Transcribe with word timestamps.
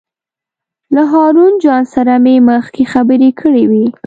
له 0.95 1.03
هارون 1.11 1.53
جان 1.63 1.83
سره 1.93 2.13
مې 2.23 2.35
مخکې 2.49 2.83
خبرې 2.93 3.29
کړې 3.41 3.63
وې. 3.71 3.85